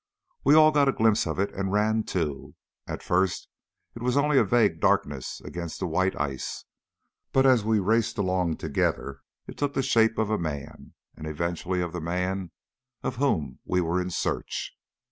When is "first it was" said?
3.03-4.17